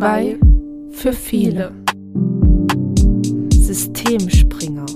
[0.00, 0.38] Zwei
[0.92, 1.74] für viele.
[3.52, 4.86] Systemspringer.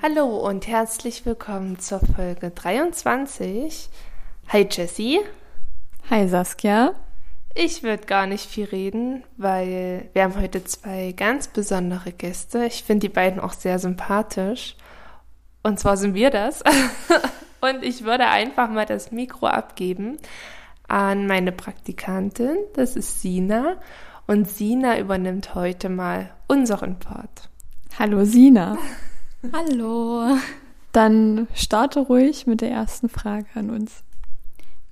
[0.00, 3.88] Hallo und herzlich willkommen zur Folge 23.
[4.50, 5.18] Hi Jessie.
[6.08, 6.94] Hi Saskia.
[7.56, 12.66] Ich würde gar nicht viel reden, weil wir haben heute zwei ganz besondere Gäste.
[12.66, 14.76] Ich finde die beiden auch sehr sympathisch.
[15.64, 16.62] Und zwar sind wir das.
[17.62, 20.18] Und ich würde einfach mal das Mikro abgeben
[20.88, 22.56] an meine Praktikantin.
[22.74, 23.76] Das ist Sina.
[24.26, 27.48] Und Sina übernimmt heute mal unseren Part.
[28.00, 28.76] Hallo Sina.
[29.52, 30.36] Hallo.
[30.90, 34.02] Dann starte ruhig mit der ersten Frage an uns.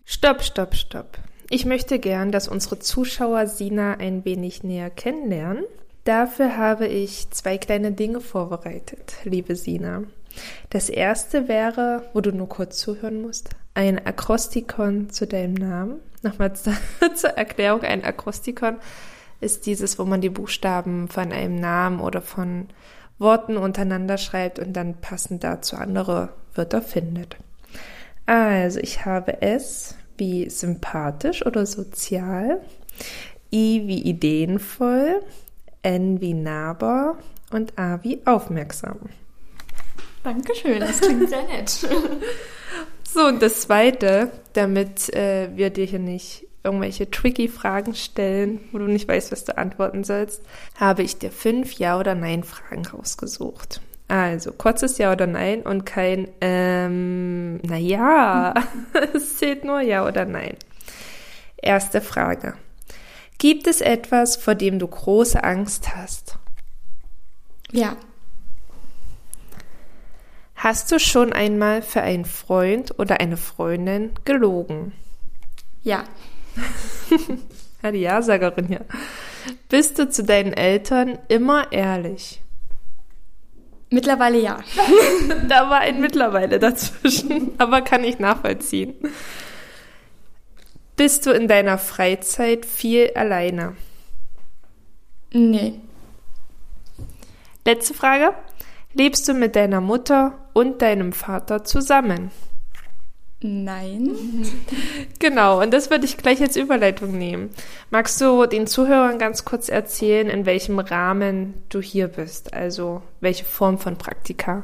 [0.05, 1.19] Stopp, stopp, stopp.
[1.49, 5.65] Ich möchte gern, dass unsere Zuschauer Sina ein wenig näher kennenlernen.
[6.05, 10.05] Dafür habe ich zwei kleine Dinge vorbereitet, liebe Sina.
[10.71, 16.01] Das erste wäre, wo du nur kurz zuhören musst, ein Akrostikon zu deinem Namen.
[16.23, 16.53] Nochmal
[17.15, 18.77] zur Erklärung, ein Akrostikon
[19.41, 22.69] ist dieses, wo man die Buchstaben von einem Namen oder von
[23.19, 27.37] Worten untereinander schreibt und dann passend dazu andere Wörter findet.
[28.27, 32.61] Also ich habe es wie sympathisch oder sozial,
[33.53, 35.23] I wie ideenvoll,
[35.83, 37.19] N wie nahbar
[37.51, 38.99] und A wie aufmerksam.
[40.23, 41.71] Dankeschön, das klingt sehr nett.
[43.05, 48.79] so, und das Zweite, damit äh, wir dir hier nicht irgendwelche tricky Fragen stellen, wo
[48.79, 50.43] du nicht weißt, was du antworten sollst,
[50.77, 53.81] habe ich dir fünf Ja- oder Nein-Fragen rausgesucht.
[54.09, 58.55] Also kurzes Ja oder Nein und kein ähm, na ja.
[59.15, 60.57] es zählt nur Ja oder Nein.
[61.57, 62.55] Erste Frage.
[63.39, 66.39] Gibt es etwas, vor dem du große Angst hast?
[67.71, 67.97] Ja.
[70.63, 74.93] Hast du schon einmal für einen Freund oder eine Freundin gelogen?
[75.83, 76.05] Ja.
[77.83, 78.85] ja, die Ja-Sagerin hier.
[79.71, 82.43] Bist du zu deinen Eltern immer ehrlich?
[83.89, 84.59] Mittlerweile ja.
[85.49, 88.97] da war ein Mittlerweile dazwischen, aber kann ich nachvollziehen.
[90.95, 93.77] Bist du in deiner Freizeit viel alleine?
[95.33, 95.81] Nee.
[97.65, 98.35] Letzte Frage.
[98.93, 102.31] Lebst du mit deiner Mutter und deinem Vater zusammen?
[103.43, 104.11] Nein.
[105.19, 107.51] Genau, und das würde ich gleich als Überleitung nehmen.
[107.91, 112.55] Magst du den Zuhörern ganz kurz erzählen, in welchem Rahmen du hier bist?
[112.55, 114.63] Also welche Form von Praktika?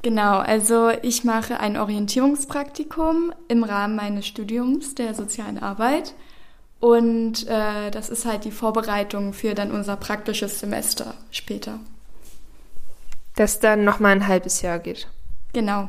[0.00, 6.14] Genau, also ich mache ein Orientierungspraktikum im Rahmen meines Studiums der sozialen Arbeit.
[6.80, 11.80] Und äh, das ist halt die Vorbereitung für dann unser praktisches Semester später.
[13.36, 15.08] Das dann nochmal ein halbes Jahr geht.
[15.52, 15.88] Genau.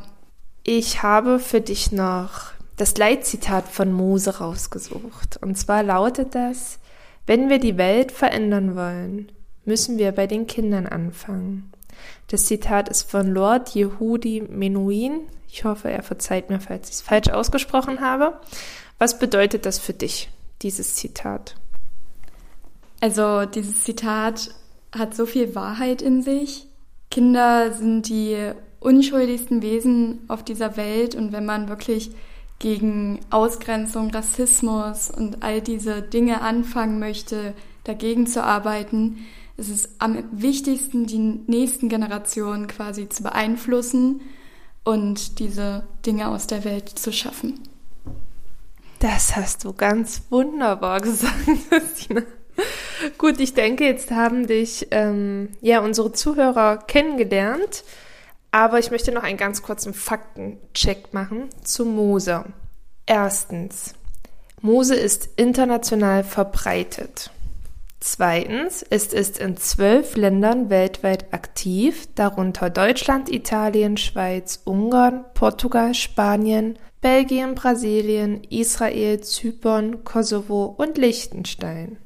[0.63, 5.37] Ich habe für dich noch das Leitzitat von Mose rausgesucht.
[5.41, 6.79] Und zwar lautet das,
[7.25, 9.31] wenn wir die Welt verändern wollen,
[9.63, 11.71] müssen wir bei den Kindern anfangen.
[12.27, 15.21] Das Zitat ist von Lord Yehudi Menuhin.
[15.47, 18.39] Ich hoffe, er verzeiht mir, falls ich es falsch ausgesprochen habe.
[18.97, 20.29] Was bedeutet das für dich,
[20.61, 21.55] dieses Zitat?
[23.01, 24.49] Also dieses Zitat
[24.91, 26.67] hat so viel Wahrheit in sich.
[27.15, 28.35] Kinder sind die
[28.81, 32.11] unschuldigsten Wesen auf dieser Welt und wenn man wirklich
[32.59, 37.53] gegen Ausgrenzung, Rassismus und all diese Dinge anfangen möchte,
[37.85, 39.25] dagegen zu arbeiten,
[39.55, 44.19] ist es am wichtigsten, die nächsten Generationen quasi zu beeinflussen
[44.83, 47.61] und diese Dinge aus der Welt zu schaffen.
[48.99, 52.23] Das hast du ganz wunderbar gesagt, Christina.
[53.17, 57.83] Gut, ich denke, jetzt haben dich ähm, ja unsere Zuhörer kennengelernt.
[58.51, 62.45] Aber ich möchte noch einen ganz kurzen Faktencheck machen zu Mose.
[63.05, 63.95] Erstens,
[64.61, 67.31] Mose ist international verbreitet.
[67.99, 76.79] Zweitens ist es in zwölf Ländern weltweit aktiv, darunter Deutschland, Italien, Schweiz, Ungarn, Portugal, Spanien,
[77.01, 81.97] Belgien, Brasilien, Israel, Zypern, Kosovo und Liechtenstein.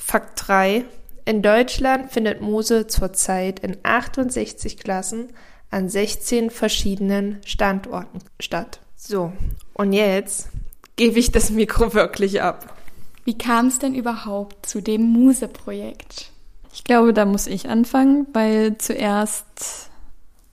[0.00, 0.84] Fakt 3.
[1.24, 5.28] In Deutschland findet Mose zurzeit in 68 Klassen
[5.70, 8.80] an 16 verschiedenen Standorten statt.
[8.96, 9.32] So,
[9.74, 10.48] und jetzt
[10.96, 12.76] gebe ich das Mikro wirklich ab.
[13.24, 16.32] Wie kam es denn überhaupt zu dem Muse-Projekt?
[16.72, 19.90] Ich glaube, da muss ich anfangen, weil zuerst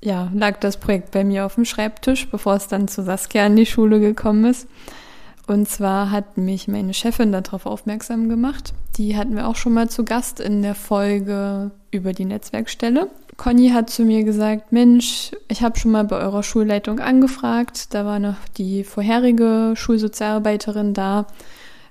[0.04, 3.56] ja, lag das Projekt bei mir auf dem Schreibtisch, bevor es dann zu Saskia in
[3.56, 4.68] die Schule gekommen ist.
[5.48, 8.74] Und zwar hat mich meine Chefin darauf aufmerksam gemacht.
[8.98, 13.10] Die hatten wir auch schon mal zu Gast in der Folge über die Netzwerkstelle.
[13.38, 17.94] Conny hat zu mir gesagt, Mensch, ich habe schon mal bei eurer Schulleitung angefragt.
[17.94, 21.28] Da war noch die vorherige Schulsozialarbeiterin da.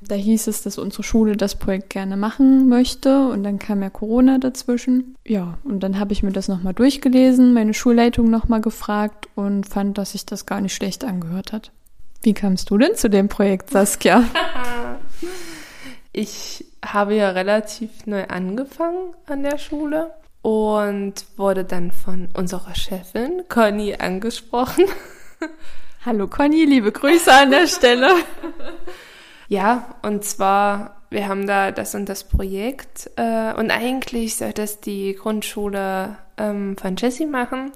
[0.03, 3.88] Da hieß es, dass unsere Schule das Projekt gerne machen möchte und dann kam ja
[3.88, 5.14] Corona dazwischen.
[5.26, 9.97] Ja, und dann habe ich mir das nochmal durchgelesen, meine Schulleitung nochmal gefragt und fand,
[9.97, 11.73] dass sich das gar nicht schlecht angehört hat.
[12.26, 14.25] Wie kamst du denn zu dem Projekt, Saskia?
[16.12, 20.12] ich habe ja relativ neu angefangen an der Schule
[20.43, 24.87] und wurde dann von unserer Chefin Conny angesprochen.
[26.05, 28.11] Hallo Conny, liebe Grüße an der Stelle.
[29.49, 34.81] Ja, und zwar, wir haben da das und das Projekt äh, und eigentlich soll das
[34.81, 37.70] die Grundschule ähm, von Jessie machen,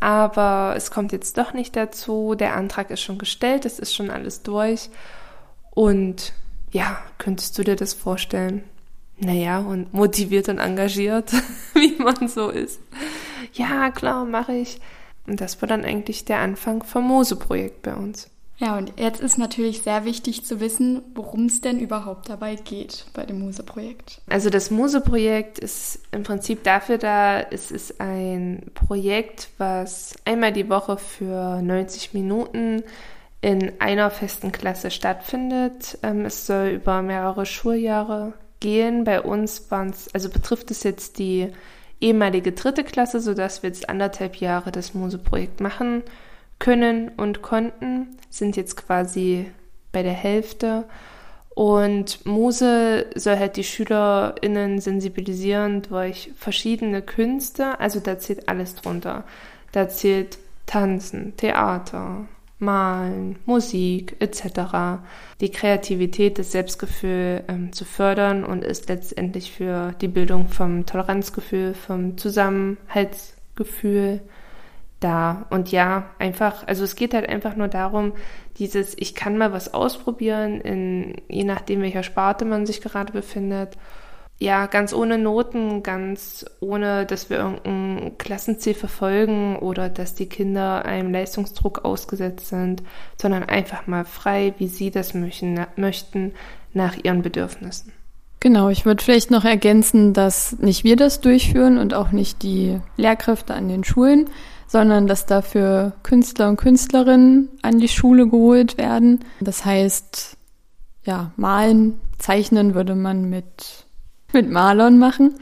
[0.00, 2.34] aber es kommt jetzt doch nicht dazu.
[2.34, 4.90] Der Antrag ist schon gestellt, es ist schon alles durch
[5.70, 6.32] und
[6.72, 8.64] ja, könntest du dir das vorstellen?
[9.18, 11.32] Naja, und motiviert und engagiert,
[11.74, 12.80] wie man so ist.
[13.52, 14.80] Ja, klar, mache ich.
[15.26, 18.30] Und das war dann eigentlich der Anfang vom Mose-Projekt bei uns.
[18.60, 23.06] Ja, und jetzt ist natürlich sehr wichtig zu wissen, worum es denn überhaupt dabei geht
[23.14, 24.20] bei dem Muse-Projekt.
[24.28, 30.68] Also das Muse-Projekt ist im Prinzip dafür da, es ist ein Projekt, was einmal die
[30.68, 32.82] Woche für 90 Minuten
[33.40, 35.98] in einer festen Klasse stattfindet.
[36.02, 39.04] Ähm, es soll über mehrere Schuljahre gehen.
[39.04, 41.50] Bei uns waren es, also betrifft es jetzt die
[41.98, 46.02] ehemalige dritte Klasse, sodass wir jetzt anderthalb Jahre das Muse-Projekt machen
[46.60, 49.50] können und konnten, sind jetzt quasi
[49.90, 50.84] bei der Hälfte.
[51.48, 57.80] Und Muse soll halt die SchülerInnen sensibilisieren durch verschiedene Künste.
[57.80, 59.24] Also da zählt alles drunter.
[59.72, 62.26] Da zählt Tanzen, Theater,
[62.60, 65.00] Malen, Musik etc.
[65.40, 71.74] Die Kreativität, das Selbstgefühl ähm, zu fördern und ist letztendlich für die Bildung vom Toleranzgefühl,
[71.74, 74.20] vom Zusammenhaltsgefühl
[75.00, 75.46] da.
[75.50, 78.12] Und ja, einfach, also es geht halt einfach nur darum,
[78.58, 83.76] dieses, ich kann mal was ausprobieren, in, je nachdem, welcher Sparte man sich gerade befindet.
[84.38, 90.86] Ja, ganz ohne Noten, ganz ohne, dass wir irgendein Klassenziel verfolgen oder dass die Kinder
[90.86, 92.82] einem Leistungsdruck ausgesetzt sind,
[93.20, 96.32] sondern einfach mal frei, wie sie das möchten, möchten
[96.72, 97.92] nach ihren Bedürfnissen.
[98.42, 102.80] Genau, ich würde vielleicht noch ergänzen, dass nicht wir das durchführen und auch nicht die
[102.96, 104.30] Lehrkräfte an den Schulen,
[104.70, 109.24] sondern dass dafür Künstler und Künstlerinnen an die Schule geholt werden.
[109.40, 110.36] Das heißt,
[111.04, 113.84] ja, malen, zeichnen würde man mit,
[114.32, 115.34] mit Malern machen.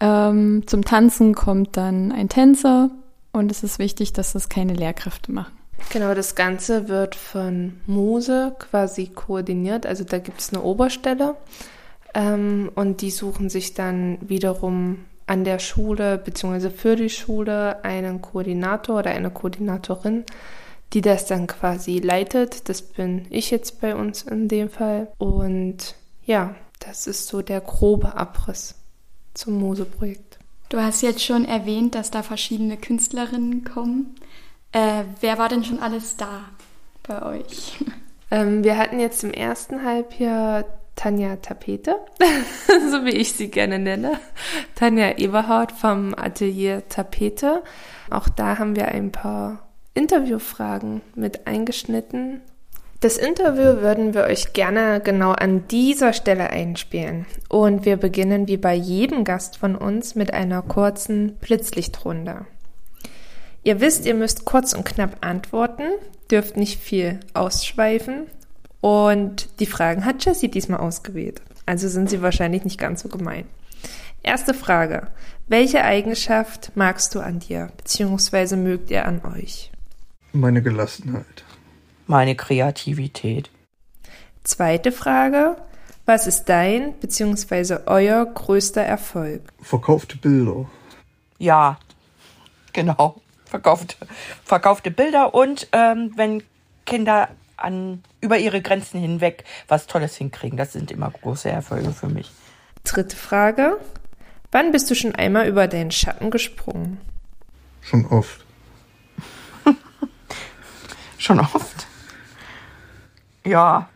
[0.00, 2.90] Ähm, zum Tanzen kommt dann ein Tänzer
[3.32, 5.54] und es ist wichtig, dass das keine Lehrkräfte machen.
[5.90, 9.86] Genau, das Ganze wird von Muse quasi koordiniert.
[9.86, 11.36] Also da gibt es eine Oberstelle
[12.12, 16.70] ähm, und die suchen sich dann wiederum an der Schule bzw.
[16.70, 20.24] für die Schule einen Koordinator oder eine Koordinatorin,
[20.92, 22.68] die das dann quasi leitet.
[22.68, 25.08] Das bin ich jetzt bei uns in dem Fall.
[25.18, 25.94] Und
[26.24, 28.74] ja, das ist so der grobe Abriss
[29.34, 30.38] zum Mose-Projekt.
[30.70, 34.14] Du hast jetzt schon erwähnt, dass da verschiedene Künstlerinnen kommen.
[34.72, 36.40] Äh, wer war denn schon alles da
[37.02, 37.78] bei euch?
[38.30, 40.64] Ähm, wir hatten jetzt im ersten Halbjahr
[40.98, 41.94] Tanja Tapete,
[42.90, 44.18] so wie ich sie gerne nenne.
[44.74, 47.62] Tanja Eberhardt vom Atelier Tapete.
[48.10, 52.40] Auch da haben wir ein paar Interviewfragen mit eingeschnitten.
[52.98, 57.26] Das Interview würden wir euch gerne genau an dieser Stelle einspielen.
[57.48, 62.44] Und wir beginnen wie bei jedem Gast von uns mit einer kurzen Blitzlichtrunde.
[63.62, 65.84] Ihr wisst, ihr müsst kurz und knapp antworten,
[66.28, 68.26] dürft nicht viel ausschweifen
[68.80, 71.42] und die Fragen hat Jessie diesmal ausgewählt.
[71.66, 73.44] Also sind sie wahrscheinlich nicht ganz so gemein.
[74.22, 75.08] Erste Frage.
[75.46, 79.70] Welche Eigenschaft magst du an dir, beziehungsweise mögt ihr an euch?
[80.32, 81.44] Meine Gelassenheit.
[82.06, 83.50] Meine Kreativität.
[84.44, 85.56] Zweite Frage.
[86.06, 89.42] Was ist dein, beziehungsweise euer größter Erfolg?
[89.60, 90.64] Verkaufte Bilder.
[91.38, 91.78] Ja,
[92.72, 93.20] genau.
[93.44, 93.96] Verkaufte,
[94.44, 96.42] verkaufte Bilder und ähm, wenn
[96.86, 97.28] Kinder
[97.58, 100.56] an, über ihre Grenzen hinweg was Tolles hinkriegen.
[100.56, 102.30] Das sind immer große Erfolge für mich.
[102.84, 103.78] Dritte Frage.
[104.50, 106.98] Wann bist du schon einmal über deinen Schatten gesprungen?
[107.82, 108.44] Schon oft.
[111.18, 111.86] schon oft?
[113.44, 113.88] Ja,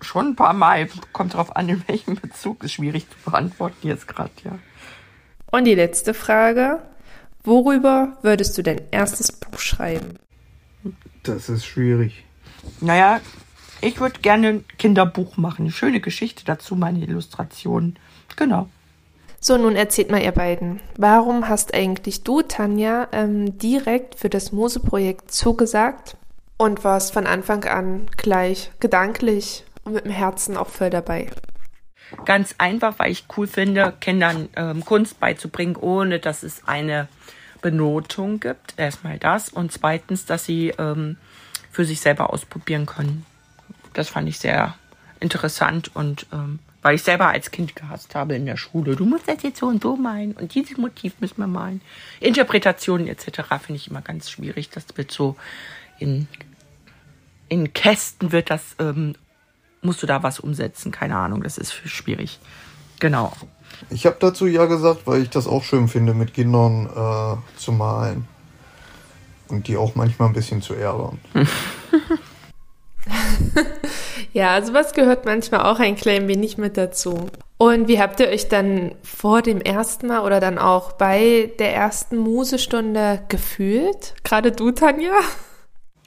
[0.00, 0.88] schon ein paar Mal.
[1.12, 2.64] Kommt drauf an, in welchem Bezug.
[2.64, 4.58] Ist schwierig zu beantworten jetzt gerade, ja.
[5.50, 6.82] Und die letzte Frage.
[7.44, 10.18] Worüber würdest du dein erstes Buch schreiben?
[11.22, 12.25] Das ist schwierig.
[12.80, 13.20] Naja,
[13.80, 15.62] ich würde gerne ein Kinderbuch machen.
[15.62, 17.98] Eine schöne Geschichte dazu, meine Illustrationen.
[18.36, 18.68] Genau.
[19.38, 24.50] So, nun erzählt mal ihr beiden, warum hast eigentlich du, Tanja, ähm, direkt für das
[24.50, 26.16] Muse-Projekt zugesagt
[26.56, 31.30] und warst von Anfang an gleich gedanklich und mit dem Herzen auch voll dabei?
[32.24, 37.08] Ganz einfach, weil ich cool finde, Kindern ähm, Kunst beizubringen, ohne dass es eine
[37.62, 38.74] Benotung gibt.
[38.76, 39.48] Erstmal das.
[39.48, 41.18] Und zweitens, dass sie ähm,
[41.76, 43.26] für sich selber ausprobieren können.
[43.92, 44.74] Das fand ich sehr
[45.20, 48.96] interessant und ähm, weil ich selber als Kind gehasst habe in der Schule.
[48.96, 51.82] Du musst das jetzt so und so malen und dieses Motiv müssen wir malen.
[52.18, 53.42] Interpretationen etc.
[53.60, 54.70] finde ich immer ganz schwierig.
[54.70, 55.36] Das wird so
[55.98, 56.28] in,
[57.50, 59.14] in Kästen wird das, ähm,
[59.82, 60.92] musst du da was umsetzen.
[60.92, 62.38] Keine Ahnung, das ist schwierig.
[63.00, 63.34] Genau.
[63.90, 67.72] Ich habe dazu ja gesagt, weil ich das auch schön finde, mit Kindern äh, zu
[67.72, 68.26] malen.
[69.48, 71.18] Und die auch manchmal ein bisschen zu ärgern.
[74.32, 77.30] Ja, also was gehört manchmal auch ein klein wenig mit dazu.
[77.56, 81.74] Und wie habt ihr euch dann vor dem ersten Mal oder dann auch bei der
[81.74, 84.14] ersten Musestunde gefühlt?
[84.24, 85.12] Gerade du, Tanja?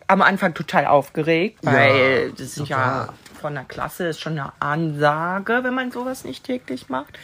[0.08, 2.68] Am Anfang total aufgeregt, weil Ja, das total.
[2.70, 3.10] ja
[3.42, 7.18] von der Klasse ist schon eine Ansage, wenn man sowas nicht täglich macht.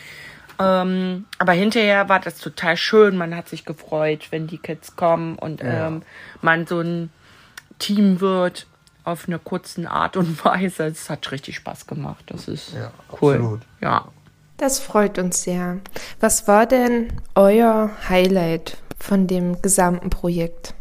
[0.60, 3.18] Ähm, aber hinterher war das total schön.
[3.18, 5.88] Man hat sich gefreut, wenn die Kids kommen und Ja.
[5.88, 6.02] ähm,
[6.42, 7.10] man so ein
[7.80, 8.68] Team wird
[9.04, 10.86] auf eine kurzen Art und Weise.
[10.86, 12.24] Es hat richtig Spaß gemacht.
[12.28, 13.34] Das ist Ja, cool.
[13.36, 13.62] absolut.
[13.82, 14.06] Ja.
[14.58, 15.80] Das freut uns sehr.
[16.22, 20.74] Was war denn euer Highlight von dem gesamten Projekt?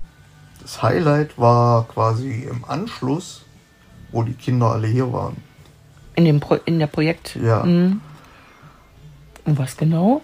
[0.63, 3.43] Das Highlight war quasi im Anschluss,
[4.13, 5.37] wo die Kinder alle hier waren.
[6.15, 7.35] In dem Pro in der Projekt.
[7.35, 7.65] Ja.
[7.65, 8.01] Mhm.
[9.45, 10.23] Und was genau?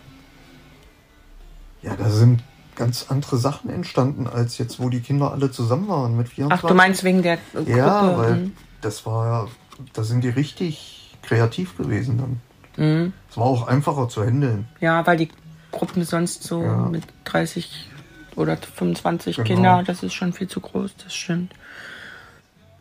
[1.83, 2.43] Ja, da sind
[2.77, 6.65] ganz andere Sachen entstanden, als jetzt, wo die Kinder alle zusammen waren mit 24.
[6.65, 7.71] Ach, du meinst wegen der Gruppe?
[7.71, 8.53] Ja, weil Mhm.
[8.81, 9.49] das war ja,
[9.93, 12.41] da sind die richtig kreativ gewesen dann.
[12.87, 13.13] Mhm.
[13.31, 14.67] Es war auch einfacher zu handeln.
[14.81, 15.29] Ja, weil die
[15.73, 16.77] Gruppen sonst so Ja.
[16.89, 17.89] mit 30
[18.37, 19.47] oder 25 Genau.
[19.47, 21.53] Kinder, das ist schon viel zu groß, das stimmt.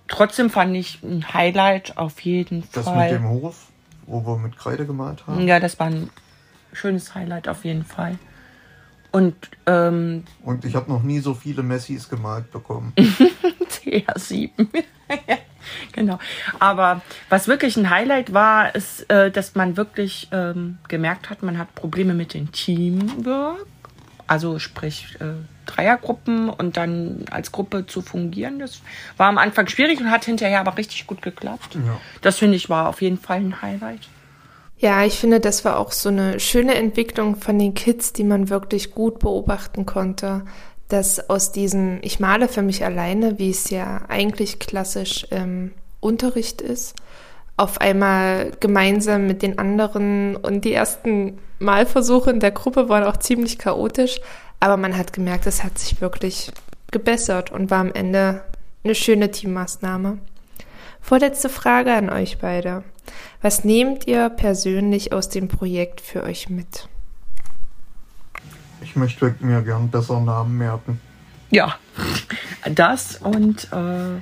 [0.08, 3.12] Trotzdem fand ich ein Highlight auf jeden Das Fall.
[3.12, 3.68] mit dem Hof,
[4.08, 5.46] wo wir mit Kreide gemalt haben.
[5.48, 6.10] ja, das war ein
[6.74, 8.18] schönes Highlight auf jeden Fall.
[9.12, 9.36] Und
[9.66, 12.94] ähm, Und ich habe noch nie so viele Messis gemalt bekommen.
[12.98, 14.52] TR7.
[15.94, 16.20] genau.
[16.60, 21.58] Aber was wirklich ein Highlight war, ist, äh, dass man wirklich ähm, gemerkt hat, man
[21.58, 23.66] hat Probleme mit dem Teamwork.
[24.28, 25.26] Also sprich äh,
[25.66, 28.60] Dreiergruppen und dann als Gruppe zu fungieren.
[28.60, 28.82] Das
[29.18, 31.76] war am Anfang schwierig und hat hinterher aber richtig gut geklappt.
[31.76, 32.00] Ja.
[32.22, 34.08] Das finde ich war auf jeden Fall ein Highlight.
[34.82, 38.50] Ja, ich finde, das war auch so eine schöne Entwicklung von den Kids, die man
[38.50, 40.44] wirklich gut beobachten konnte,
[40.88, 46.62] dass aus diesem Ich male für mich alleine, wie es ja eigentlich klassisch im Unterricht
[46.62, 46.96] ist,
[47.58, 53.18] auf einmal gemeinsam mit den anderen und die ersten Malversuche in der Gruppe waren auch
[53.18, 54.22] ziemlich chaotisch,
[54.62, 56.54] aber man hat gemerkt, es hat sich wirklich
[56.90, 58.46] gebessert und war am Ende
[58.86, 60.20] eine schöne Teammaßnahme.
[61.02, 62.84] Vorletzte Frage an euch beide.
[63.42, 66.88] Was nehmt ihr persönlich aus dem Projekt für euch mit?
[68.82, 71.00] Ich möchte mir gern besser Namen merken.
[71.52, 71.76] Ja,
[72.70, 74.22] das und äh,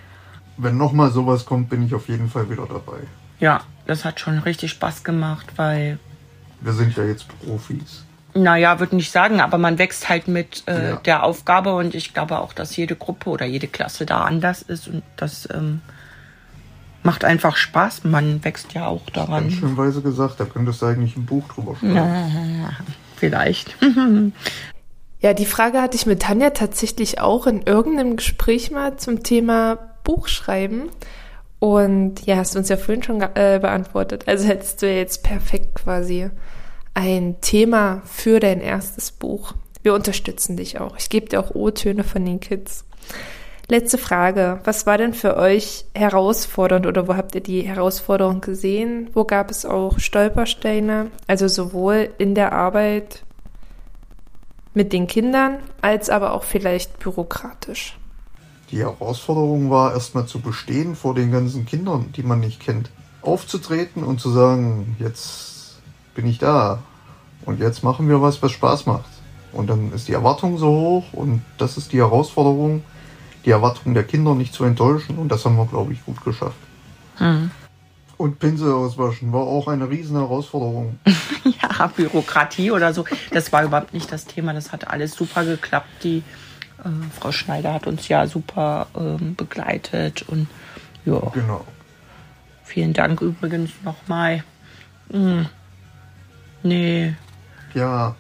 [0.58, 3.00] Wenn nochmal sowas kommt, bin ich auf jeden Fall wieder dabei.
[3.40, 6.00] ja, das hat schon richtig Spaß gemacht, weil
[6.62, 8.04] Wir sind ja jetzt Profis.
[8.34, 10.96] Naja, würde nicht sagen, aber man wächst halt mit äh, Ja.
[10.98, 14.88] der Aufgabe und ich glaube auch, dass jede Gruppe oder jede Klasse da anders ist
[14.88, 15.82] und das ähm,
[17.08, 18.04] macht einfach Spaß.
[18.04, 19.50] Man wächst ja auch Ganz daran.
[19.50, 21.96] schön weise gesagt, da könntest du eigentlich ein Buch drüber schreiben.
[21.96, 22.70] Ja,
[23.16, 23.76] vielleicht.
[25.20, 29.80] Ja, die Frage hatte ich mit Tanja tatsächlich auch in irgendeinem Gespräch mal zum Thema
[30.04, 30.90] Buchschreiben.
[31.58, 34.28] Und ja, hast du uns ja vorhin schon äh, beantwortet.
[34.28, 36.30] Also hättest du jetzt perfekt quasi
[36.94, 39.56] ein Thema für dein erstes Buch.
[39.82, 40.96] Wir unterstützen dich auch.
[40.98, 42.86] Ich gebe dir auch O-Töne von den Kids.
[43.70, 44.62] Letzte Frage.
[44.64, 49.10] Was war denn für euch herausfordernd oder wo habt ihr die Herausforderung gesehen?
[49.14, 51.12] Wo gab es auch Stolpersteine?
[51.28, 53.24] Also sowohl in der Arbeit
[54.74, 57.98] mit den Kindern als aber auch vielleicht bürokratisch.
[58.72, 62.90] Die Herausforderung war erstmal zu bestehen vor den ganzen Kindern, die man nicht kennt.
[63.22, 65.82] Aufzutreten und zu sagen, jetzt
[66.16, 66.80] bin ich da
[67.46, 69.10] und jetzt machen wir was, was Spaß macht.
[69.52, 72.84] Und dann ist die Erwartung so hoch und das ist die Herausforderung,
[73.46, 76.58] die Erwartung der Kinder nicht zu enttäuschen und das haben wir, glaube ich, gut geschafft.
[78.18, 81.00] Und Pinsel auswaschen war auch eine riesen Herausforderung.
[81.44, 84.54] ja, Bürokratie oder so, das war überhaupt nicht das Thema.
[84.54, 85.88] Das hat alles super geklappt.
[86.04, 86.24] Die
[86.84, 86.90] äh,
[87.20, 90.48] Frau Schneider hat uns ja super ähm, begleitet und
[91.06, 91.20] ja.
[91.34, 91.64] Genau.
[92.64, 94.44] Vielen Dank übrigens nochmal.
[95.10, 95.48] Hm.
[96.64, 97.16] Nee,
[97.74, 98.16] ja.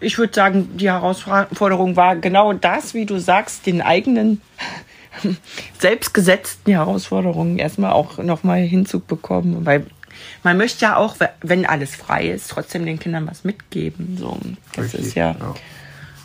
[0.00, 4.42] Ich würde sagen, die Herausforderung war genau das, wie du sagst, den eigenen
[5.78, 9.64] selbstgesetzten Herausforderungen erstmal auch nochmal hinzubekommen.
[9.64, 9.86] Weil
[10.42, 14.16] man möchte ja auch, wenn alles frei ist, trotzdem den Kindern was mitgeben.
[14.18, 14.38] So,
[14.74, 15.54] das Richtig, ist ja, ja,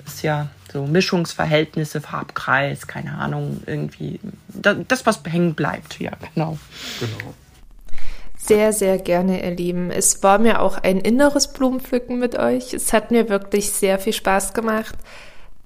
[0.06, 6.00] ist ja so Mischungsverhältnisse, Farbkreis, keine Ahnung, irgendwie das, was hängen bleibt.
[6.00, 6.58] Ja, genau.
[7.00, 7.34] Genau.
[8.44, 9.92] Sehr, sehr gerne, ihr Lieben.
[9.92, 12.74] Es war mir auch ein inneres Blumenpflücken mit euch.
[12.74, 14.96] Es hat mir wirklich sehr viel Spaß gemacht.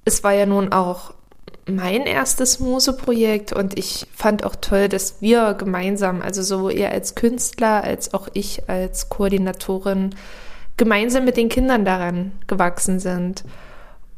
[0.04, 1.14] Es war ja nun auch
[1.66, 7.14] mein erstes Muse-Projekt und ich fand auch toll, dass wir gemeinsam, also sowohl ihr als
[7.14, 10.14] Künstler als auch ich als Koordinatorin,
[10.76, 13.42] gemeinsam mit den Kindern daran gewachsen sind.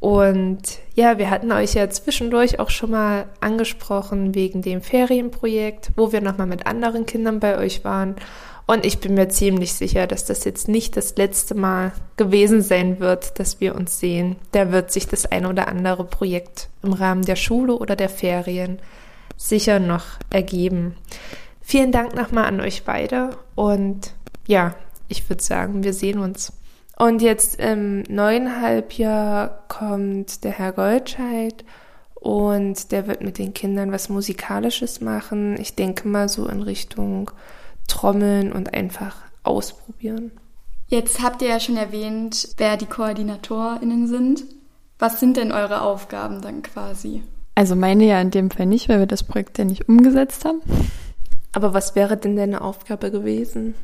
[0.00, 6.12] Und ja, wir hatten euch ja zwischendurch auch schon mal angesprochen wegen dem Ferienprojekt, wo
[6.12, 8.14] wir nochmal mit anderen Kindern bei euch waren.
[8.66, 13.00] Und ich bin mir ziemlich sicher, dass das jetzt nicht das letzte Mal gewesen sein
[13.00, 14.36] wird, dass wir uns sehen.
[14.52, 18.78] Da wird sich das ein oder andere Projekt im Rahmen der Schule oder der Ferien
[19.36, 20.96] sicher noch ergeben.
[21.62, 24.12] Vielen Dank nochmal an euch beide und
[24.46, 24.74] ja,
[25.08, 26.52] ich würde sagen, wir sehen uns.
[26.98, 31.64] Und jetzt im neuen Halbjahr kommt der Herr Goldscheid
[32.14, 35.56] und der wird mit den Kindern was Musikalisches machen.
[35.60, 37.30] Ich denke mal so in Richtung
[37.86, 40.32] trommeln und einfach ausprobieren.
[40.88, 44.42] Jetzt habt ihr ja schon erwähnt, wer die KoordinatorInnen sind.
[44.98, 47.22] Was sind denn eure Aufgaben dann quasi?
[47.54, 50.62] Also meine ja in dem Fall nicht, weil wir das Projekt ja nicht umgesetzt haben.
[51.52, 53.74] Aber was wäre denn deine Aufgabe gewesen?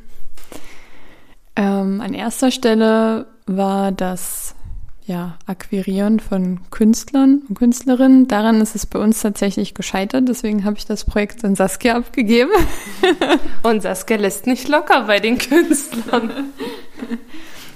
[1.56, 4.54] Ähm, an erster Stelle war das
[5.06, 8.26] ja, Akquirieren von Künstlern und Künstlerinnen.
[8.26, 10.28] Daran ist es bei uns tatsächlich gescheitert.
[10.28, 12.50] Deswegen habe ich das Projekt an Saskia abgegeben.
[13.62, 16.30] und Saskia lässt nicht locker bei den Künstlern.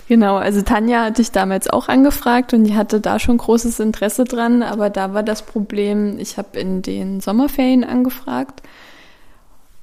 [0.09, 4.25] Genau, also Tanja hatte ich damals auch angefragt und die hatte da schon großes Interesse
[4.25, 8.63] dran, aber da war das Problem, ich habe in den Sommerferien angefragt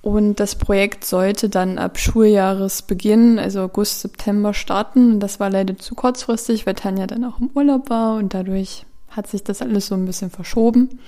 [0.05, 5.13] und das Projekt sollte dann ab Schuljahresbeginn, also August, September starten.
[5.13, 8.85] Und das war leider zu kurzfristig, weil Tanja dann auch im Urlaub war und dadurch
[9.09, 10.99] hat sich das alles so ein bisschen verschoben.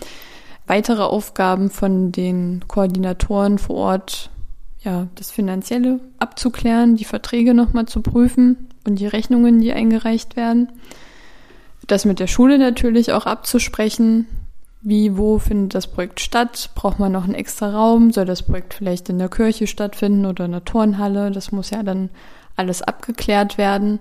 [0.66, 4.32] Weitere Aufgaben von den Koordinatoren vor Ort,
[4.80, 10.70] ja, das Finanzielle abzuklären, die Verträge nochmal zu prüfen und die Rechnungen, die eingereicht werden.
[11.86, 14.26] Das mit der Schule natürlich auch abzusprechen,
[14.88, 16.70] wie, wo findet das Projekt statt?
[16.74, 18.14] Braucht man noch einen extra Raum?
[18.14, 21.30] Soll das Projekt vielleicht in der Kirche stattfinden oder in der Turnhalle?
[21.32, 22.10] Das muss ja dann
[22.56, 24.00] alles abgeklärt werden.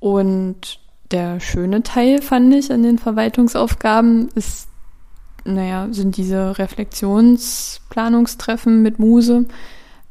[0.00, 0.78] Und
[1.10, 4.68] der schöne Teil, fand ich, an den Verwaltungsaufgaben ist,
[5.44, 9.44] naja, sind diese Reflexionsplanungstreffen mit Muse.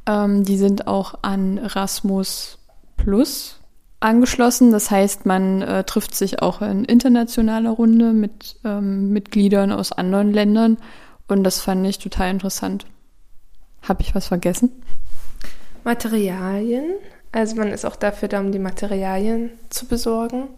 [0.06, 2.60] Ähm, die sind auch an Erasmus
[2.98, 3.63] Plus
[4.04, 4.72] angeschlossen.
[4.72, 10.32] Das heißt, man äh, trifft sich auch in internationaler Runde mit ähm, Mitgliedern aus anderen
[10.32, 10.78] Ländern
[11.28, 12.86] und das fand ich total interessant.
[13.82, 14.72] Habe ich was vergessen?
[15.84, 16.96] Materialien.
[17.32, 20.50] Also man ist auch dafür da, um die Materialien zu besorgen.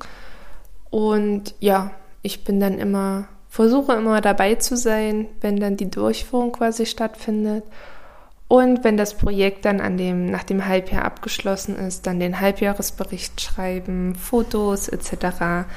[0.90, 6.52] Und ja, ich bin dann immer, versuche immer dabei zu sein, wenn dann die Durchführung
[6.52, 7.64] quasi stattfindet
[8.48, 13.42] und wenn das Projekt dann an dem, nach dem Halbjahr abgeschlossen ist, dann den Halbjahresbericht
[13.42, 15.68] schreiben, Fotos etc.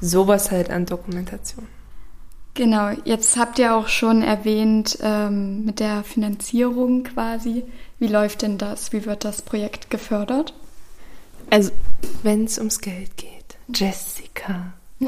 [0.00, 1.66] Sowas halt an Dokumentation.
[2.54, 7.64] Genau, jetzt habt ihr auch schon erwähnt ähm, mit der Finanzierung quasi.
[7.98, 8.92] Wie läuft denn das?
[8.92, 10.54] Wie wird das Projekt gefördert?
[11.50, 11.72] Also,
[12.22, 13.56] wenn es ums Geld geht.
[13.74, 14.72] Jessica.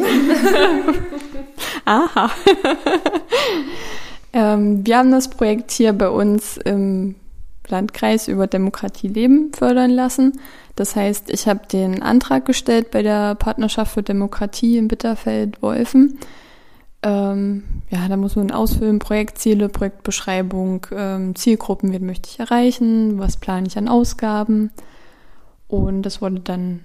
[1.84, 2.30] Aha.
[4.36, 7.14] Ähm, wir haben das Projekt hier bei uns im
[7.68, 10.38] Landkreis über Demokratie leben fördern lassen.
[10.76, 16.18] Das heißt, ich habe den Antrag gestellt bei der Partnerschaft für Demokratie in Bitterfeld-Wolfen.
[17.02, 23.38] Ähm, ja, da muss man ausfüllen, Projektziele, Projektbeschreibung, ähm, Zielgruppen, wen möchte ich erreichen, was
[23.38, 24.70] plane ich an Ausgaben.
[25.66, 26.84] Und das wurde dann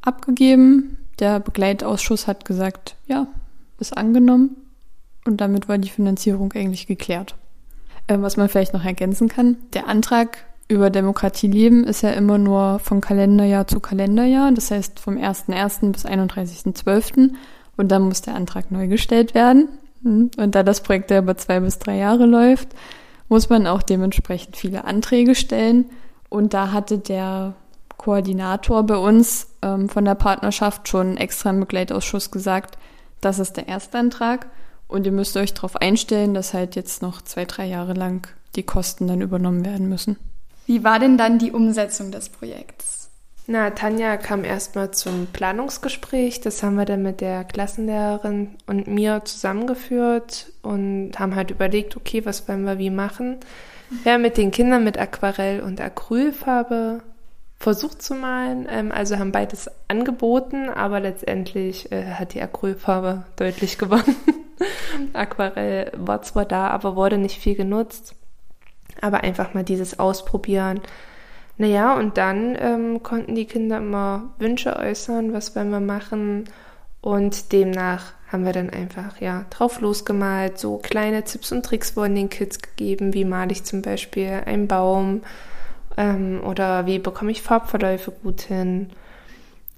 [0.00, 0.96] abgegeben.
[1.18, 3.26] Der Begleitausschuss hat gesagt, ja,
[3.78, 4.56] ist angenommen.
[5.28, 7.36] Und damit war die Finanzierung eigentlich geklärt.
[8.08, 12.38] Ähm, was man vielleicht noch ergänzen kann, der Antrag über Demokratie leben ist ja immer
[12.38, 15.92] nur von Kalenderjahr zu Kalenderjahr, das heißt vom 1.1.
[15.92, 17.30] bis 31.12.
[17.76, 19.68] Und dann muss der Antrag neu gestellt werden.
[20.02, 22.68] Hm, und da das Projekt ja über zwei bis drei Jahre läuft,
[23.28, 25.86] muss man auch dementsprechend viele Anträge stellen.
[26.30, 27.54] Und da hatte der
[27.98, 32.78] Koordinator bei uns ähm, von der Partnerschaft schon extra im Begleitausschuss gesagt,
[33.20, 34.46] das ist der Erstantrag.
[34.88, 38.62] Und ihr müsst euch darauf einstellen, dass halt jetzt noch zwei, drei Jahre lang die
[38.62, 40.16] Kosten dann übernommen werden müssen.
[40.66, 43.10] Wie war denn dann die Umsetzung des Projekts?
[43.46, 46.40] Na, Tanja kam erstmal zum Planungsgespräch.
[46.40, 52.26] Das haben wir dann mit der Klassenlehrerin und mir zusammengeführt und haben halt überlegt, okay,
[52.26, 53.38] was wollen wir wie machen.
[54.02, 57.00] Wir haben mit den Kindern mit Aquarell und Acrylfarbe
[57.58, 63.78] versucht zu malen, ähm, also haben beides angeboten, aber letztendlich äh, hat die Acrylfarbe deutlich
[63.78, 64.14] gewonnen.
[65.12, 68.14] Aquarell war zwar da, aber wurde nicht viel genutzt.
[69.00, 70.80] Aber einfach mal dieses Ausprobieren
[71.58, 76.44] naja, und dann ähm, konnten die Kinder immer Wünsche äußern, was wollen wir machen.
[77.00, 80.58] Und demnach haben wir dann einfach ja drauf losgemalt.
[80.58, 83.12] So kleine Tipps und Tricks wurden den Kids gegeben.
[83.12, 85.22] Wie male ich zum Beispiel einen Baum
[85.96, 88.90] ähm, oder wie bekomme ich Farbverläufe gut hin.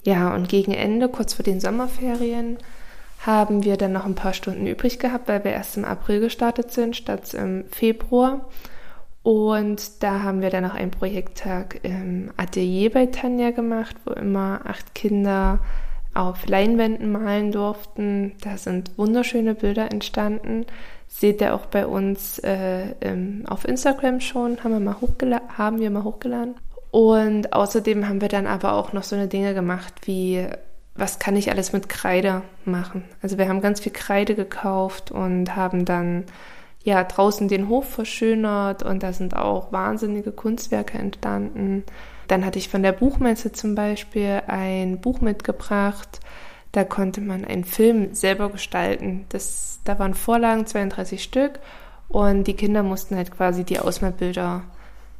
[0.05, 2.59] Ja, und gegen Ende, kurz vor den Sommerferien,
[3.21, 6.73] haben wir dann noch ein paar Stunden übrig gehabt, weil wir erst im April gestartet
[6.73, 8.47] sind, statt im Februar.
[9.23, 14.63] Und da haben wir dann noch einen Projekttag im Atelier bei Tanja gemacht, wo immer
[14.65, 15.61] acht Kinder
[16.15, 18.33] auf Leinwänden malen durften.
[18.43, 20.65] Da sind wunderschöne Bilder entstanden.
[21.07, 24.97] Seht ihr auch bei uns äh, im, auf Instagram schon, haben wir, mal
[25.59, 26.55] haben wir mal hochgeladen.
[26.91, 30.47] Und außerdem haben wir dann aber auch noch so eine Dinge gemacht wie,
[31.01, 33.05] was kann ich alles mit Kreide machen?
[33.23, 36.25] Also wir haben ganz viel Kreide gekauft und haben dann
[36.85, 41.85] ja draußen den Hof verschönert und da sind auch wahnsinnige Kunstwerke entstanden.
[42.29, 46.21] Dann hatte ich von der Buchmesse zum Beispiel ein Buch mitgebracht.
[46.73, 49.27] Da konnte man einen Film selber gestalten.
[49.31, 51.59] Das, da waren Vorlagen, 32 Stück,
[52.09, 54.65] und die Kinder mussten halt quasi die Ausmalbilder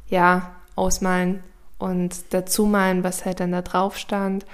[0.09, 1.41] ja ausmalen
[1.79, 4.45] und dazu malen, was halt dann da drauf stand.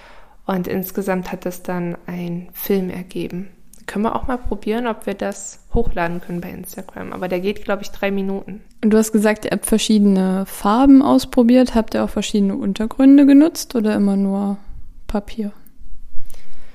[0.48, 3.50] Und insgesamt hat es dann ein Film ergeben.
[3.86, 7.14] Können wir auch mal probieren, ob wir das hochladen können bei Instagram.
[7.14, 8.62] Aber der geht, glaube ich, drei Minuten.
[8.84, 11.76] Und du hast gesagt, ihr habt verschiedene Farben ausprobiert.
[11.76, 14.58] Habt ihr auch verschiedene Untergründe genutzt oder immer nur
[15.08, 15.52] Papier?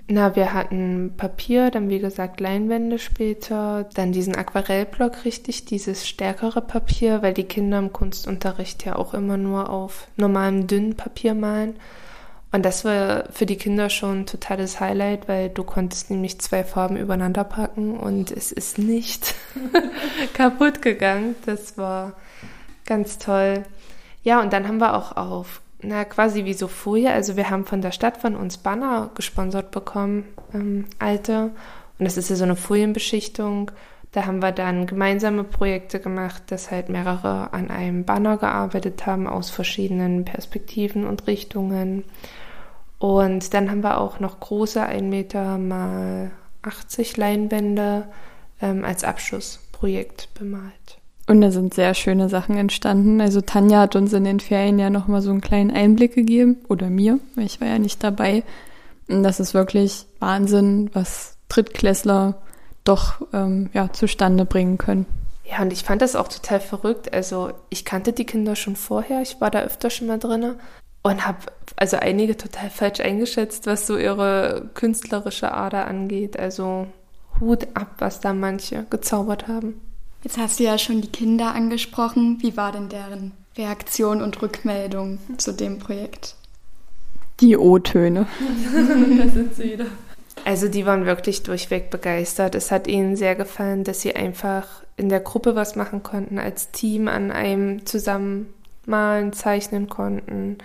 [0.08, 6.60] Na, wir hatten Papier, dann wie gesagt Leinwände später, dann diesen Aquarellblock richtig, dieses stärkere
[6.60, 11.76] Papier, weil die Kinder im Kunstunterricht ja auch immer nur auf normalem dünnen Papier malen.
[12.52, 16.64] Und das war für die Kinder schon ein totales Highlight, weil du konntest nämlich zwei
[16.64, 19.34] Farben übereinander packen und es ist nicht
[20.34, 21.34] kaputt gegangen.
[21.46, 22.12] Das war
[22.84, 23.64] ganz toll.
[24.22, 27.64] Ja, und dann haben wir auch auf, na, quasi wie so Folie, also wir haben
[27.64, 31.52] von der Stadt von uns Banner gesponsert bekommen, ähm, alte.
[31.98, 33.70] Und das ist ja so eine Folienbeschichtung.
[34.12, 39.26] Da haben wir dann gemeinsame Projekte gemacht, dass halt mehrere an einem Banner gearbeitet haben
[39.26, 42.04] aus verschiedenen Perspektiven und Richtungen.
[43.02, 46.30] Und dann haben wir auch noch große 1 Meter mal
[46.62, 48.04] 80 Leinwände
[48.60, 50.98] ähm, als Abschlussprojekt bemalt.
[51.26, 53.20] Und da sind sehr schöne Sachen entstanden.
[53.20, 56.90] Also Tanja hat uns in den Ferien ja nochmal so einen kleinen Einblick gegeben, oder
[56.90, 58.44] mir, weil ich war ja nicht dabei.
[59.08, 62.40] Und das ist wirklich Wahnsinn, was Drittklässler
[62.84, 65.06] doch ähm, ja, zustande bringen können.
[65.44, 67.12] Ja, und ich fand das auch total verrückt.
[67.12, 70.54] Also ich kannte die Kinder schon vorher, ich war da öfter schon mal drin
[71.02, 71.38] und habe
[71.76, 76.38] also einige total falsch eingeschätzt, was so ihre künstlerische Ader angeht.
[76.38, 76.86] Also
[77.40, 79.80] Hut ab, was da manche gezaubert haben.
[80.22, 82.38] Jetzt hast du ja schon die Kinder angesprochen.
[82.40, 86.36] Wie war denn deren Reaktion und Rückmeldung zu dem Projekt?
[87.40, 88.26] Die O-Töne.
[89.18, 89.86] da sind sie wieder.
[90.44, 92.54] Also die waren wirklich durchweg begeistert.
[92.54, 96.70] Es hat ihnen sehr gefallen, dass sie einfach in der Gruppe was machen konnten, als
[96.70, 98.52] Team an einem zusammen
[98.86, 100.58] malen, zeichnen konnten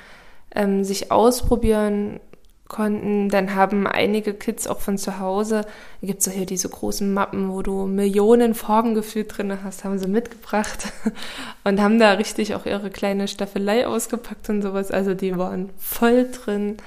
[0.55, 2.19] ähm, sich ausprobieren
[2.67, 3.29] konnten.
[3.29, 5.65] Dann haben einige Kids auch von zu Hause,
[6.01, 9.83] da gibt es ja hier diese großen Mappen, wo du Millionen Farben gefühlt drin hast,
[9.83, 10.91] haben sie mitgebracht
[11.63, 14.91] und haben da richtig auch ihre kleine Staffelei ausgepackt und sowas.
[14.91, 16.77] Also die waren voll drin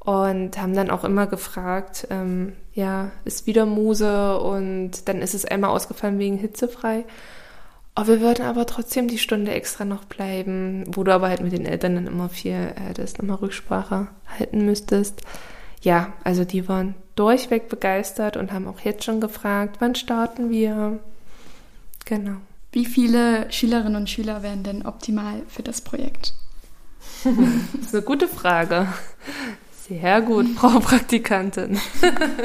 [0.00, 5.44] und haben dann auch immer gefragt, ähm, ja, ist wieder Muse und dann ist es
[5.44, 7.04] einmal ausgefallen wegen hitzefrei.
[7.98, 11.52] Oh, wir würden aber trotzdem die Stunde extra noch bleiben, wo du aber halt mit
[11.52, 15.22] den Eltern dann immer viel äh, das nochmal Rücksprache halten müsstest.
[15.80, 20.98] Ja, also die waren durchweg begeistert und haben auch jetzt schon gefragt, wann starten wir?
[22.04, 22.36] Genau.
[22.70, 26.34] Wie viele Schülerinnen und Schüler wären denn optimal für das Projekt?
[27.24, 28.88] das ist eine gute Frage.
[29.88, 31.80] Sehr gut, Frau Praktikantin.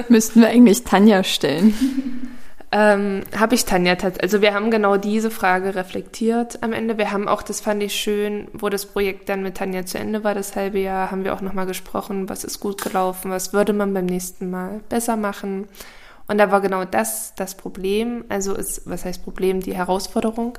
[0.07, 1.73] Müssten wir eigentlich Tanja stellen
[2.71, 4.23] ähm, habe ich Tanja tatsächlich.
[4.23, 6.97] Also wir haben genau diese Frage reflektiert am Ende.
[6.97, 10.23] Wir haben auch, das fand ich schön, wo das Projekt dann mit Tanja zu Ende
[10.23, 13.73] war, das halbe Jahr, haben wir auch nochmal gesprochen, was ist gut gelaufen, was würde
[13.73, 15.67] man beim nächsten Mal besser machen.
[16.27, 20.57] Und da war genau das das Problem, also ist, was heißt Problem, die Herausforderung.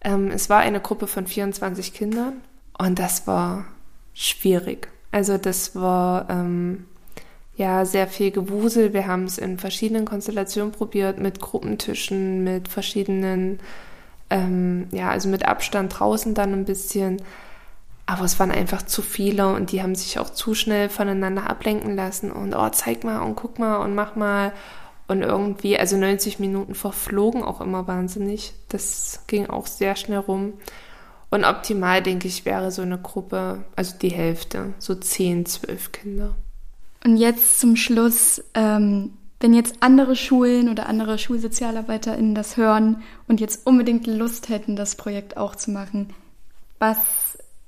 [0.00, 2.34] Ähm, es war eine Gruppe von 24 Kindern
[2.78, 3.64] und das war
[4.14, 4.88] schwierig.
[5.10, 6.84] Also das war ähm,
[7.58, 8.94] ja sehr viel Gewusel.
[8.94, 13.58] Wir haben es in verschiedenen Konstellationen probiert, mit Gruppentischen, mit verschiedenen,
[14.30, 17.20] ähm, ja, also mit Abstand draußen dann ein bisschen.
[18.06, 21.94] Aber es waren einfach zu viele und die haben sich auch zu schnell voneinander ablenken
[21.94, 24.52] lassen und oh, zeig mal und guck mal und mach mal.
[25.08, 28.54] Und irgendwie, also 90 Minuten verflogen auch immer wahnsinnig.
[28.68, 30.54] Das ging auch sehr schnell rum.
[31.30, 36.34] Und optimal, denke ich, wäre so eine Gruppe, also die Hälfte, so 10, 12 Kinder.
[37.04, 43.40] Und jetzt zum Schluss, ähm, wenn jetzt andere Schulen oder andere SchulsozialarbeiterInnen das hören und
[43.40, 46.12] jetzt unbedingt Lust hätten, das Projekt auch zu machen,
[46.78, 46.98] was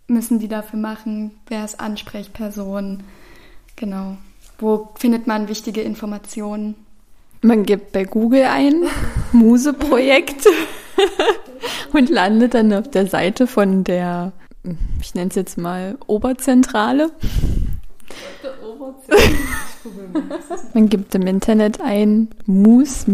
[0.09, 1.33] müssen die dafür machen?
[1.47, 3.05] Wer ist Ansprechperson?
[3.77, 4.17] Genau.
[4.59, 6.75] Wo findet man wichtige Informationen?
[7.43, 8.83] Man gibt bei Google ein
[9.33, 10.47] Muse-Projekt
[11.93, 14.33] und landet dann auf der Seite von der,
[15.01, 17.11] ich nenne es jetzt mal Oberzentrale.
[20.75, 23.07] Man gibt im Internet ein mus-e.de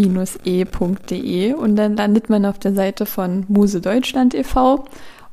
[1.54, 4.84] und dann landet man auf der Seite von Muse Deutschland e.V.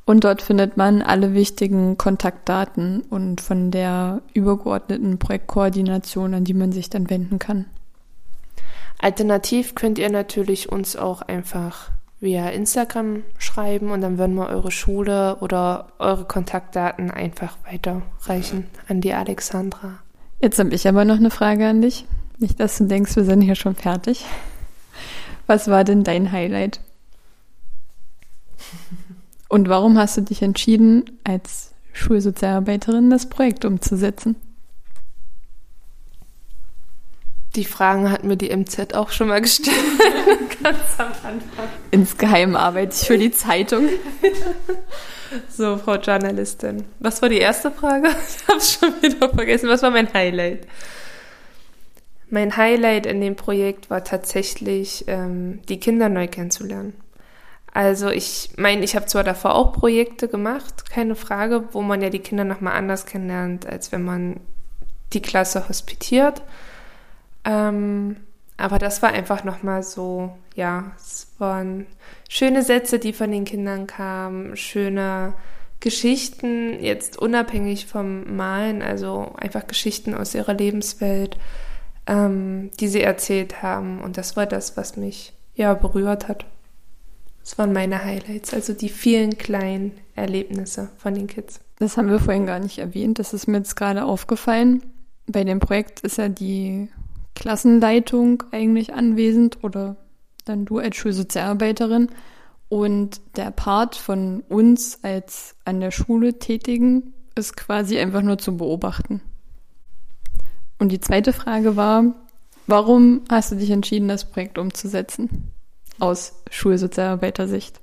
[0.06, 6.74] Und dort findet man alle wichtigen Kontaktdaten und von der übergeordneten Projektkoordination, an die man
[6.74, 7.66] sich dann wenden kann.
[9.00, 14.72] Alternativ könnt ihr natürlich uns auch einfach via Instagram schreiben und dann würden wir eure
[14.72, 20.03] Schule oder eure Kontaktdaten einfach weiterreichen an die Alexandra.
[20.44, 22.04] Jetzt habe ich aber noch eine Frage an dich.
[22.38, 24.26] Nicht, dass du denkst, wir sind hier schon fertig.
[25.48, 26.82] Was war denn dein Highlight?
[29.48, 34.36] Und warum hast du dich entschieden, als Schulsozialarbeiterin das Projekt umzusetzen?
[37.56, 39.78] Die Fragen hat mir die MZ auch schon mal gestellt,
[40.62, 41.70] ganz am Anfang.
[41.92, 43.88] Insgeheim arbeite ich für die Zeitung.
[45.50, 46.86] so, Frau Journalistin.
[47.00, 48.10] Was war die erste Frage?
[48.38, 49.70] Ich habe es schon wieder vergessen.
[49.70, 50.68] Was war mein Highlight?
[52.30, 56.94] Mein Highlight in dem Projekt war tatsächlich, ähm, die Kinder neu kennenzulernen.
[57.74, 62.10] Also ich meine, ich habe zwar davor auch Projekte gemacht, keine Frage, wo man ja
[62.10, 64.40] die Kinder nochmal anders kennenlernt, als wenn man
[65.14, 66.44] die Klasse hospitiert.
[67.46, 68.18] Ähm,
[68.58, 71.88] aber das war einfach nochmal so, ja, es waren
[72.30, 75.34] schöne Sätze, die von den Kindern kamen, schöne
[75.80, 81.38] Geschichten, jetzt unabhängig vom Malen, also einfach Geschichten aus ihrer Lebenswelt,
[82.08, 84.02] ähm, die sie erzählt haben.
[84.02, 86.46] Und das war das, was mich ja berührt hat.
[87.44, 91.60] Das waren meine Highlights, also die vielen kleinen Erlebnisse von den Kids.
[91.80, 94.82] Das haben wir vorhin gar nicht erwähnt, das ist mir jetzt gerade aufgefallen.
[95.28, 96.88] Bei dem Projekt ist ja die
[97.36, 99.98] Klassenleitung eigentlich anwesend oder
[100.46, 102.10] dann du als Schulsozialarbeiterin.
[102.70, 108.58] Und der Part von uns als an der Schule Tätigen ist quasi einfach nur zu
[108.58, 109.22] beobachten.
[110.80, 112.16] Und die zweite Frage war,
[112.68, 115.52] warum hast du dich entschieden, das Projekt umzusetzen?
[116.00, 117.80] Aus Schulsozialarbeitersicht.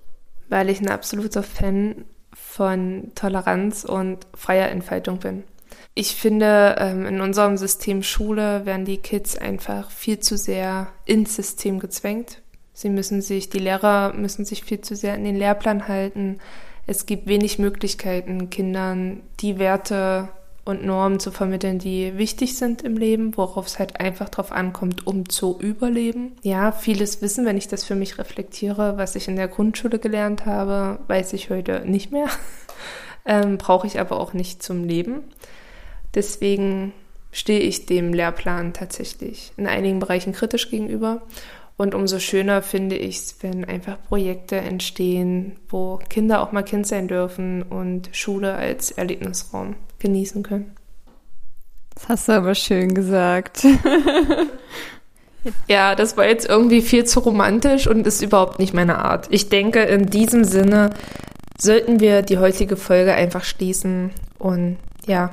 [0.48, 5.44] Weil ich ein absoluter Fan von Toleranz und freier Entfaltung bin.
[5.94, 11.36] Ich finde, ähm, in unserem System Schule werden die Kids einfach viel zu sehr ins
[11.36, 12.42] System gezwängt.
[12.80, 16.38] Sie müssen sich, die Lehrer müssen sich viel zu sehr an den Lehrplan halten.
[16.86, 20.30] Es gibt wenig Möglichkeiten, Kindern die Werte
[20.64, 25.06] und Normen zu vermitteln, die wichtig sind im Leben, worauf es halt einfach drauf ankommt,
[25.06, 26.32] um zu überleben.
[26.40, 30.46] Ja, vieles Wissen, wenn ich das für mich reflektiere, was ich in der Grundschule gelernt
[30.46, 32.28] habe, weiß ich heute nicht mehr.
[33.26, 35.24] ähm, Brauche ich aber auch nicht zum Leben.
[36.14, 36.94] Deswegen
[37.30, 41.20] stehe ich dem Lehrplan tatsächlich in einigen Bereichen kritisch gegenüber.
[41.80, 46.86] Und umso schöner finde ich es, wenn einfach Projekte entstehen, wo Kinder auch mal Kind
[46.86, 50.74] sein dürfen und Schule als Erlebnisraum genießen können.
[51.94, 53.64] Das hast du aber schön gesagt.
[55.68, 59.28] ja, das war jetzt irgendwie viel zu romantisch und ist überhaupt nicht meine Art.
[59.30, 60.90] Ich denke, in diesem Sinne
[61.58, 65.32] sollten wir die heutige Folge einfach schließen und ja,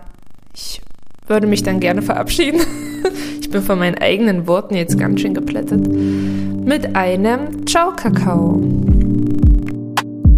[0.55, 0.79] ich
[1.27, 2.61] würde mich dann gerne verabschieden.
[3.47, 5.87] Ich bin von meinen eigenen Worten jetzt ganz schön geplättet.
[5.87, 8.61] Mit einem Ciao Kakao.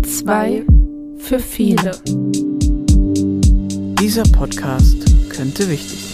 [0.03, 0.61] Zwei
[1.17, 1.93] für viele.
[3.99, 4.97] Dieser Podcast
[5.31, 6.08] könnte wichtig sein.